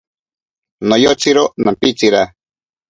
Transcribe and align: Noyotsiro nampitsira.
Noyotsiro 0.89 1.45
nampitsira. 1.63 2.23